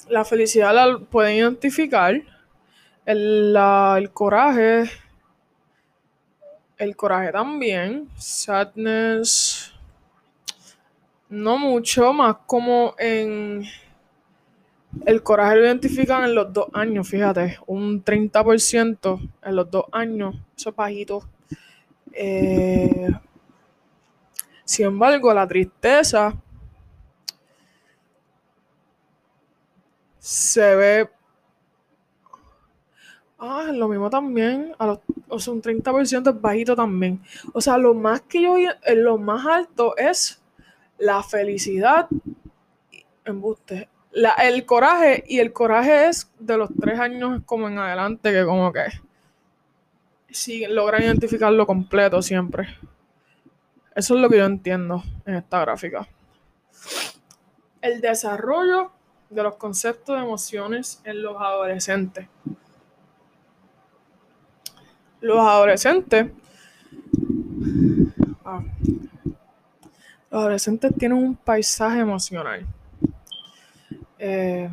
La 0.08 0.24
felicidad 0.24 0.74
la 0.74 0.98
pueden 0.98 1.36
identificar. 1.36 2.14
El, 3.06 3.56
el 3.56 4.10
coraje. 4.12 4.90
El 6.78 6.96
coraje 6.96 7.32
también. 7.32 8.08
Sadness. 8.16 9.72
No 11.28 11.58
mucho, 11.58 12.12
más 12.12 12.36
como 12.46 12.94
en. 12.98 13.64
El 15.06 15.22
coraje 15.22 15.56
lo 15.56 15.64
identifican 15.64 16.24
en 16.24 16.34
los 16.34 16.52
dos 16.52 16.66
años, 16.72 17.08
fíjate. 17.08 17.58
Un 17.66 18.04
30% 18.04 19.20
en 19.42 19.56
los 19.56 19.70
dos 19.70 19.86
años. 19.92 20.36
Eso 20.56 20.70
es 20.70 20.76
bajito. 20.76 21.28
Eh, 22.16 23.10
sin 24.64 24.86
embargo, 24.86 25.32
la 25.34 25.46
tristeza 25.46 26.34
se 30.18 30.74
ve. 30.74 31.10
Ah, 33.38 33.70
lo 33.74 33.88
mismo 33.88 34.08
también. 34.08 34.74
A 34.78 34.86
los, 34.86 35.00
o 35.28 35.38
sea, 35.38 35.52
un 35.52 35.60
30% 35.60 36.30
es 36.30 36.40
bajito 36.40 36.74
también. 36.74 37.20
O 37.52 37.60
sea, 37.60 37.76
lo 37.76 37.92
más 37.94 38.22
que 38.22 38.42
yo. 38.42 38.56
Eh, 38.56 38.72
lo 38.94 39.18
más 39.18 39.44
alto 39.46 39.96
es 39.96 40.42
la 40.98 41.22
felicidad. 41.22 42.08
Embuste. 43.24 43.88
La, 44.12 44.30
el 44.34 44.64
coraje. 44.64 45.24
Y 45.26 45.40
el 45.40 45.52
coraje 45.52 46.08
es 46.08 46.32
de 46.38 46.56
los 46.56 46.70
tres 46.80 46.98
años 46.98 47.42
como 47.44 47.68
en 47.68 47.78
adelante, 47.78 48.32
que 48.32 48.44
como 48.46 48.72
que 48.72 48.84
sí 50.34 50.66
logran 50.66 51.02
identificarlo 51.02 51.66
completo 51.66 52.20
siempre. 52.20 52.68
Eso 53.94 54.14
es 54.16 54.20
lo 54.20 54.28
que 54.28 54.38
yo 54.38 54.44
entiendo 54.44 55.02
en 55.24 55.36
esta 55.36 55.60
gráfica. 55.60 56.08
El 57.80 58.00
desarrollo 58.00 58.90
de 59.30 59.42
los 59.42 59.54
conceptos 59.54 60.16
de 60.16 60.24
emociones 60.24 61.00
en 61.04 61.22
los 61.22 61.36
adolescentes. 61.40 62.26
Los 65.20 65.38
adolescentes. 65.38 66.32
Ah, 68.44 68.62
los 70.30 70.40
adolescentes 70.40 70.92
tienen 70.98 71.18
un 71.18 71.36
paisaje 71.36 72.00
emocional. 72.00 72.66
Eh, 74.18 74.68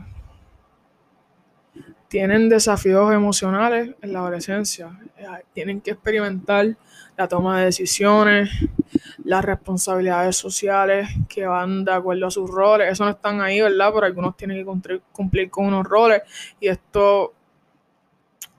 tienen 2.12 2.50
desafíos 2.50 3.14
emocionales 3.14 3.96
en 4.02 4.12
la 4.12 4.20
adolescencia. 4.20 5.00
Eh, 5.18 5.26
tienen 5.54 5.80
que 5.80 5.92
experimentar 5.92 6.76
la 7.16 7.26
toma 7.30 7.60
de 7.60 7.66
decisiones, 7.68 8.50
las 9.24 9.46
responsabilidades 9.46 10.36
sociales 10.36 11.08
que 11.30 11.46
van 11.46 11.86
de 11.86 11.94
acuerdo 11.94 12.28
a 12.28 12.32
sus 12.32 12.52
roles. 12.52 12.92
Eso 12.92 13.06
no 13.06 13.12
están 13.12 13.40
ahí, 13.40 13.62
¿verdad? 13.62 13.92
Pero 13.94 14.06
algunos 14.06 14.36
tienen 14.36 14.58
que 14.58 15.00
cumplir 15.14 15.50
con 15.50 15.68
unos 15.68 15.88
roles 15.88 16.24
y 16.60 16.68
esto 16.68 17.34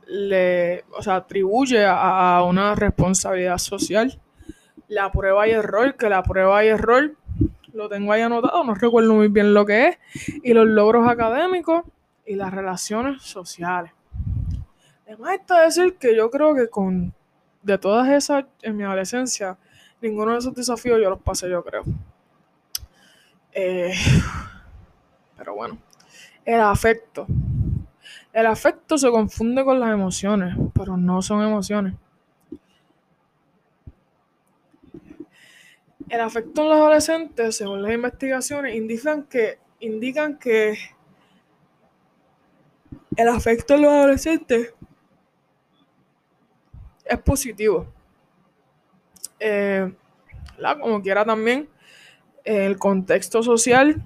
le 0.07 0.85
o 0.97 1.03
sea, 1.03 1.17
atribuye 1.17 1.85
a 1.87 2.43
una 2.49 2.75
responsabilidad 2.75 3.59
social. 3.59 4.19
La 4.88 5.12
prueba 5.12 5.47
y 5.47 5.51
error, 5.51 5.95
que 5.99 6.09
la 6.09 6.23
prueba 6.23 6.65
y 6.65 6.69
error 6.69 7.12
lo 7.75 7.91
tengo 7.91 8.12
ahí 8.12 8.23
anotado, 8.23 8.65
no 8.65 8.75
recuerdo 8.75 9.12
muy 9.12 9.29
bien 9.29 9.53
lo 9.53 9.67
que 9.67 9.88
es, 9.88 9.99
y 10.43 10.55
los 10.55 10.67
logros 10.67 11.07
académicos 11.07 11.85
y 12.26 12.35
las 12.35 12.52
relaciones 12.52 13.22
sociales. 13.22 13.92
Además 15.06 15.35
está 15.40 15.62
decir 15.62 15.96
que 15.98 16.16
yo 16.16 16.30
creo 16.30 16.54
que 16.54 16.68
con 16.68 17.14
de 17.62 17.78
todas 17.78 18.08
esas 18.08 18.44
en 18.62 18.76
mi 18.76 18.85
adolescencia, 18.85 19.56
ninguno 20.00 20.32
de 20.32 20.38
esos 20.38 20.54
desafíos 20.54 21.00
yo 21.00 21.11
los 21.11 21.20
pasé, 21.20 21.48
yo 21.48 21.62
creo. 21.62 21.82
Eh, 23.52 23.92
pero 25.37 25.54
bueno, 25.54 25.78
el 26.44 26.61
afecto. 26.61 27.26
El 28.32 28.46
afecto 28.46 28.96
se 28.96 29.11
confunde 29.11 29.64
con 29.64 29.78
las 29.78 29.92
emociones, 29.92 30.56
pero 30.74 30.96
no 30.96 31.20
son 31.20 31.42
emociones. 31.42 31.94
El 36.08 36.20
afecto 36.20 36.62
en 36.62 36.68
los 36.68 36.76
adolescentes, 36.76 37.56
según 37.56 37.82
las 37.82 37.92
investigaciones, 37.92 38.74
indican 38.74 39.24
que, 39.24 39.58
indican 39.80 40.38
que 40.38 40.76
el 43.16 43.29
afecto 43.29 43.75
en 43.75 43.83
los 43.83 43.92
adolescentes 43.92 44.75
es 47.05 47.18
positivo. 47.18 47.87
Eh, 49.38 49.92
como 50.81 51.03
quiera 51.03 51.25
también, 51.25 51.68
el 52.44 52.79
contexto 52.79 53.42
social 53.42 54.03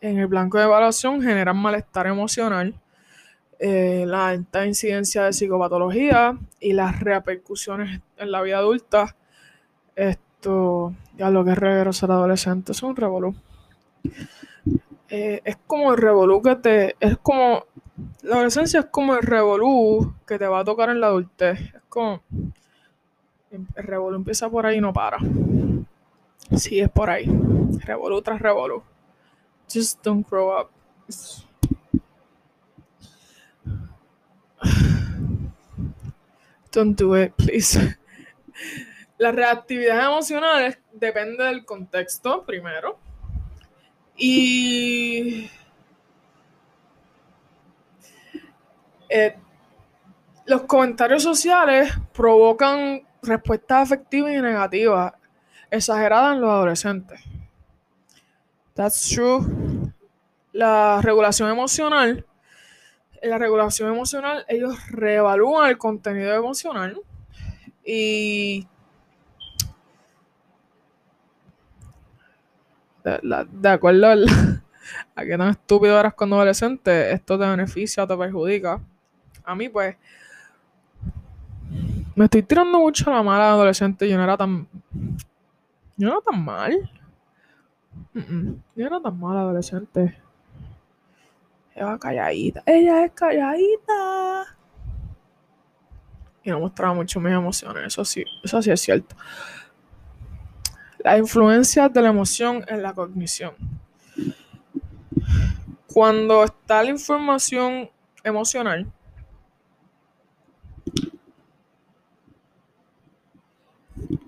en 0.00 0.18
el 0.18 0.26
blanco 0.26 0.58
de 0.58 0.64
evaluación 0.64 1.22
genera 1.22 1.52
malestar 1.52 2.06
emocional, 2.06 2.74
eh, 3.58 4.04
la 4.06 4.28
alta 4.28 4.66
incidencia 4.66 5.24
de 5.24 5.32
psicopatología 5.32 6.36
y 6.60 6.72
las 6.72 7.00
repercusiones 7.00 8.00
en 8.18 8.30
la 8.30 8.42
vida 8.42 8.58
adulta. 8.58 9.16
Esto, 9.96 10.94
ya 11.16 11.30
lo 11.30 11.44
que 11.44 11.52
es 11.52 11.58
regreso 11.58 12.06
al 12.06 12.12
adolescente, 12.12 12.72
es 12.72 12.82
un 12.82 12.96
revolú. 12.96 13.34
Eh, 15.08 15.40
es 15.44 15.56
como 15.66 15.92
el 15.92 15.98
revolú 15.98 16.42
que 16.42 16.56
te. 16.56 16.96
Es 17.00 17.16
como 17.18 17.66
la 18.22 18.36
adolescencia 18.36 18.80
es 18.80 18.86
como 18.86 19.14
el 19.14 19.22
revolú 19.22 20.14
que 20.26 20.38
te 20.38 20.46
va 20.46 20.60
a 20.60 20.64
tocar 20.64 20.90
en 20.90 21.00
la 21.00 21.08
adultez. 21.08 21.60
Es 21.60 21.82
como. 21.88 22.22
El 23.50 23.66
revolú 23.84 24.16
empieza 24.16 24.50
por 24.50 24.66
ahí 24.66 24.78
y 24.78 24.80
no 24.80 24.92
para. 24.92 25.18
Sí, 26.56 26.80
es 26.80 26.90
por 26.90 27.10
ahí. 27.10 27.26
Revolú 27.84 28.20
tras 28.22 28.40
revolú. 28.40 28.82
Just 29.72 30.02
don't 30.02 30.28
grow 30.28 30.60
up. 30.60 30.70
Don't 36.72 36.98
do 36.98 37.16
it, 37.16 37.32
please. 37.34 37.96
La 39.18 39.30
reactividad 39.30 40.06
emocional 40.06 40.76
depende 40.92 41.44
del 41.44 41.64
contexto, 41.64 42.44
primero. 42.44 42.98
Y 44.16 45.48
Eh, 49.16 49.36
los 50.46 50.62
comentarios 50.62 51.22
sociales 51.22 51.92
provocan 52.12 53.00
respuestas 53.22 53.82
afectivas 53.82 54.32
y 54.32 54.40
negativas 54.42 55.12
exageradas 55.70 56.34
en 56.34 56.40
los 56.40 56.50
adolescentes. 56.50 57.20
That's 58.74 59.08
true. 59.08 59.92
La 60.50 61.00
regulación 61.00 61.48
emocional. 61.48 62.26
En 63.22 63.30
la 63.30 63.38
regulación 63.38 63.88
emocional, 63.88 64.44
ellos 64.48 64.74
reevalúan 64.90 65.70
el 65.70 65.78
contenido 65.78 66.34
emocional 66.34 67.00
y 67.84 68.66
de, 73.04 73.68
acuerdo 73.68 74.08
a 75.14 75.24
qué 75.24 75.38
tan 75.38 75.50
estúpido 75.50 76.00
eras 76.00 76.14
cuando 76.14 76.34
adolescente, 76.34 77.12
esto 77.12 77.38
te 77.38 77.46
beneficia 77.46 78.02
o 78.02 78.06
te 78.08 78.16
perjudica 78.16 78.80
a 79.44 79.54
mí 79.54 79.68
pues 79.68 79.96
me 82.14 82.26
estoy 82.26 82.42
tirando 82.42 82.78
mucho 82.78 83.10
a 83.10 83.14
la 83.14 83.22
mala 83.22 83.50
adolescente. 83.50 84.08
Yo 84.08 84.16
no 84.16 84.24
era 84.24 84.36
tan. 84.36 84.68
Yo 85.96 86.08
no 86.08 86.12
era 86.12 86.20
tan 86.20 86.44
mal. 86.44 86.90
Yo 88.12 88.22
no 88.76 88.86
era 88.86 89.00
tan 89.00 89.18
mal 89.18 89.36
adolescente. 89.36 90.16
Ella 91.74 91.98
calladita. 91.98 92.62
Ella 92.66 93.04
es 93.04 93.12
calladita. 93.12 94.56
Y 96.44 96.50
no 96.50 96.60
mostraba 96.60 96.94
mucho 96.94 97.18
mis 97.20 97.32
emociones. 97.32 97.86
Eso 97.86 98.04
sí, 98.04 98.24
eso 98.44 98.62
sí 98.62 98.70
es 98.70 98.80
cierto. 98.80 99.16
La 100.98 101.18
influencia 101.18 101.88
de 101.88 102.00
la 102.00 102.10
emoción 102.10 102.64
en 102.68 102.82
la 102.82 102.94
cognición. 102.94 103.54
Cuando 105.92 106.44
está 106.44 106.82
la 106.82 106.90
información 106.90 107.90
emocional, 108.22 108.90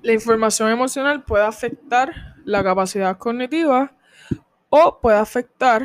la 0.07 0.13
información 0.13 0.71
emocional 0.71 1.25
puede 1.25 1.45
afectar 1.45 2.37
la 2.45 2.63
capacidad 2.63 3.19
cognitiva 3.19 3.91
o 4.69 5.01
puede 5.01 5.19
afectar 5.19 5.85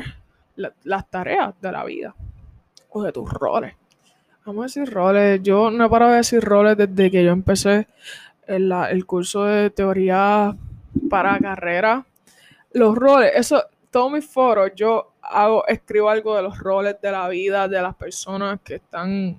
las 0.54 1.10
tareas 1.10 1.60
de 1.60 1.72
la 1.72 1.82
vida 1.82 2.14
o 2.90 3.02
de 3.02 3.10
tus 3.10 3.28
roles. 3.28 3.74
Vamos 4.46 4.62
a 4.62 4.66
decir 4.66 4.94
roles. 4.94 5.42
Yo 5.42 5.72
no 5.72 5.86
he 5.86 5.90
parado 5.90 6.12
de 6.12 6.18
decir 6.18 6.40
roles 6.40 6.76
desde 6.76 7.10
que 7.10 7.24
yo 7.24 7.32
empecé 7.32 7.88
el 8.46 9.06
curso 9.06 9.44
de 9.44 9.70
teoría 9.70 10.56
para 11.10 11.40
carrera. 11.40 12.06
Los 12.74 12.94
roles, 12.94 13.32
eso, 13.34 13.64
todos 13.90 14.12
mis 14.12 14.24
foros, 14.24 14.70
yo 14.76 15.14
hago, 15.20 15.66
escribo 15.66 16.08
algo 16.08 16.36
de 16.36 16.42
los 16.42 16.60
roles 16.60 16.94
de 17.02 17.10
la 17.10 17.28
vida 17.28 17.66
de 17.66 17.82
las 17.82 17.96
personas 17.96 18.60
que 18.62 18.76
están, 18.76 19.36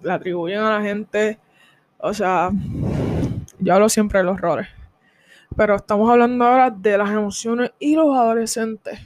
le 0.00 0.12
atribuyen 0.12 0.60
a 0.60 0.78
la 0.78 0.80
gente. 0.80 1.40
O 1.98 2.14
sea, 2.14 2.50
yo 3.62 3.74
hablo 3.74 3.88
siempre 3.88 4.18
de 4.18 4.24
los 4.24 4.40
roles. 4.40 4.68
Pero 5.56 5.76
estamos 5.76 6.10
hablando 6.10 6.44
ahora 6.44 6.70
de 6.70 6.98
las 6.98 7.10
emociones 7.10 7.72
y 7.78 7.94
los 7.94 8.16
adolescentes. 8.16 9.00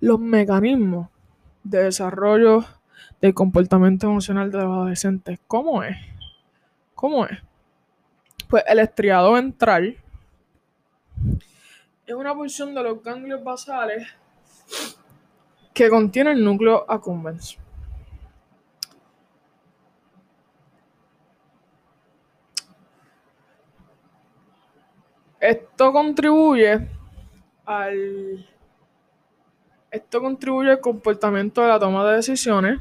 Los 0.00 0.18
mecanismos 0.18 1.08
de 1.62 1.84
desarrollo 1.84 2.64
del 3.20 3.34
comportamiento 3.34 4.06
emocional 4.06 4.50
de 4.50 4.58
los 4.58 4.66
adolescentes. 4.66 5.38
¿Cómo 5.46 5.82
es? 5.82 5.96
¿Cómo 6.94 7.26
es? 7.26 7.38
Pues 8.48 8.64
el 8.66 8.78
estriado 8.78 9.32
ventral 9.32 9.96
es 12.06 12.14
una 12.14 12.34
porción 12.34 12.74
de 12.74 12.82
los 12.82 13.02
ganglios 13.02 13.44
basales 13.44 14.08
que 15.72 15.88
contiene 15.88 16.32
el 16.32 16.44
núcleo 16.44 16.84
accumbens. 16.88 17.58
Esto 25.40 25.92
contribuye 25.92 26.86
al 27.64 28.46
esto 29.90 30.20
contribuye 30.20 30.70
al 30.70 30.80
comportamiento 30.80 31.62
de 31.62 31.68
la 31.68 31.78
toma 31.80 32.08
de 32.08 32.16
decisiones, 32.16 32.78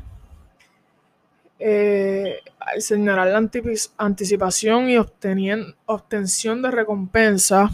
eh, 1.58 2.40
al 2.60 2.82
señalar 2.82 3.28
la 3.28 3.50
anticipación 3.98 4.90
y 4.90 4.98
obtención 4.98 6.62
de 6.62 6.70
recompensa 6.70 7.72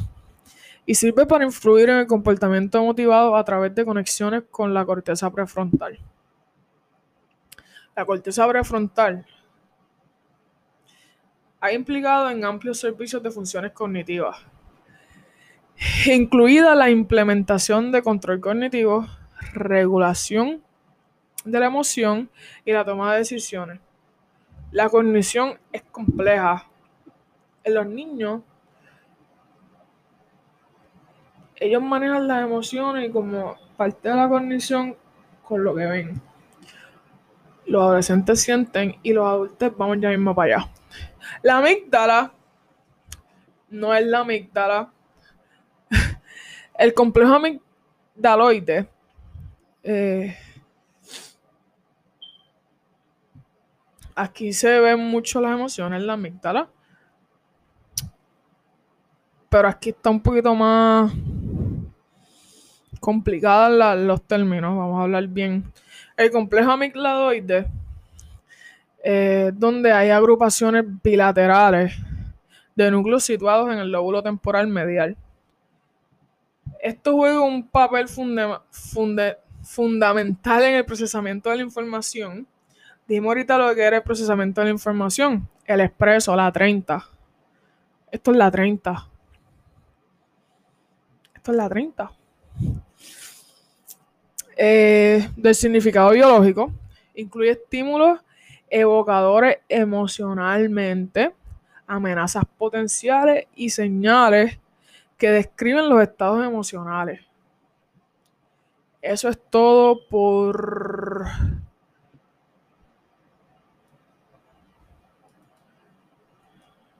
y 0.86 0.95
sirve 0.95 1.26
para 1.26 1.43
influir 1.43 1.89
en 1.89 1.98
el 1.98 2.08
comportamiento 2.08 2.82
motivado 2.82 3.36
a 3.36 3.43
través 3.43 3.76
de 3.76 3.84
conexiones 3.84 4.43
con 4.50 4.74
la 4.74 4.86
corteza 4.86 5.30
prefrontal. 5.30 6.00
La 7.95 8.06
corteza 8.06 8.48
prefrontal 8.48 9.26
ha 11.60 11.71
implicado 11.74 12.30
en 12.30 12.45
amplios 12.45 12.80
servicios 12.80 13.21
de 13.21 13.32
funciones 13.32 13.71
cognitivas, 13.71 14.38
incluida 16.05 16.75
la 16.75 16.89
implementación 16.89 17.91
de 17.91 18.01
control 18.01 18.39
cognitivo, 18.39 19.05
regulación 19.53 20.61
de 21.43 21.59
la 21.59 21.67
emoción 21.67 22.29
y 22.65 22.71
la 22.71 22.85
toma 22.85 23.13
de 23.13 23.19
decisiones. 23.19 23.79
La 24.71 24.89
cognición 24.89 25.59
es 25.71 25.83
compleja. 25.83 26.67
En 27.63 27.73
los 27.73 27.88
niños 27.88 28.41
ellos 31.57 31.81
manejan 31.81 32.27
las 32.27 32.43
emociones 32.43 33.11
como 33.11 33.55
parte 33.77 34.09
de 34.09 34.15
la 34.15 34.27
cognición 34.27 34.95
con 35.43 35.63
lo 35.63 35.75
que 35.75 35.85
ven. 35.85 36.21
Los 37.65 37.81
adolescentes 37.81 38.41
sienten 38.41 38.97
y 39.01 39.13
los 39.13 39.25
adultos 39.25 39.75
vamos 39.77 39.97
ya 39.99 40.09
mismo 40.09 40.35
para 40.35 40.57
allá. 40.57 40.69
La 41.41 41.57
amígdala 41.57 42.33
no 43.69 43.93
es 43.93 44.05
la 44.05 44.19
amígdala. 44.19 44.91
El 46.77 46.93
complejo 46.93 47.33
amigdaloide 47.33 48.89
eh, 49.83 50.35
aquí 54.15 54.53
se 54.53 54.79
ven 54.79 54.99
mucho 54.99 55.39
las 55.39 55.53
emociones 55.53 56.01
en 56.01 56.07
la 56.07 56.13
amígdala. 56.13 56.69
Pero 59.49 59.67
aquí 59.67 59.89
está 59.89 60.09
un 60.09 60.21
poquito 60.21 60.55
más 60.55 61.13
complicadas 62.99 63.97
los 63.99 64.23
términos, 64.23 64.75
vamos 64.75 64.99
a 64.99 65.03
hablar 65.03 65.27
bien. 65.27 65.71
El 66.17 66.31
complejo 66.31 66.71
amigdaloide, 66.71 67.67
eh, 69.03 69.51
donde 69.53 69.91
hay 69.91 70.09
agrupaciones 70.09 70.83
bilaterales 71.03 71.93
de 72.75 72.89
núcleos 72.89 73.23
situados 73.23 73.71
en 73.71 73.77
el 73.77 73.91
lóbulo 73.91 74.23
temporal 74.23 74.67
medial. 74.67 75.15
Esto 76.86 77.13
juega 77.15 77.41
un 77.41 77.67
papel 77.67 78.08
fundamental 79.63 80.63
en 80.63 80.76
el 80.76 80.86
procesamiento 80.86 81.50
de 81.50 81.56
la 81.56 81.63
información. 81.63 82.45
Dime 83.08 83.28
ahorita 83.28 83.58
lo 83.58 83.74
que 83.74 83.82
era 83.82 83.98
el 83.98 84.04
procesamiento 84.04 84.62
de 84.62 84.65
la 84.65 84.74
información. 84.74 85.50
El 85.65 85.82
expreso, 85.82 86.36
la 86.36 86.52
30. 86.52 87.04
Esto 88.12 88.30
es 88.30 88.38
la 88.38 88.52
30. 88.52 89.10
Esto 91.34 91.52
es 91.52 91.58
la 91.58 91.67
30. 91.67 92.12
Eh, 94.56 95.28
del 95.36 95.56
significado 95.56 96.12
biológico 96.12 96.71
incluye 97.15 97.50
estímulos 97.50 98.19
evocadores 98.69 99.58
emocionalmente, 99.67 101.34
amenazas 101.88 102.43
potenciales 102.60 103.48
y 103.56 103.71
señales 103.71 104.60
que 105.17 105.30
describen 105.32 105.89
los 105.89 106.01
estados 106.01 106.45
emocionales. 106.45 107.21
Eso 109.01 109.30
es 109.30 109.39
todo 109.49 110.08
por... 110.10 111.25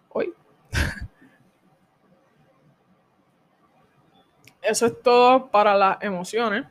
Hoy. 0.10 0.34
Eso 4.62 4.86
es 4.86 5.02
todo 5.02 5.50
para 5.50 5.76
las 5.76 5.98
emociones. 6.02 6.66